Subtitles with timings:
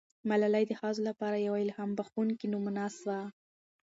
[0.29, 3.19] ملالۍ د ښځو لپاره یوه الهام بښونکې نمونه سوه.